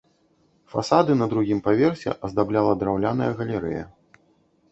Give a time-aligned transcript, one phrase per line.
[0.75, 3.83] Фасады на другім паверсе аздабляла драўляная галерэя.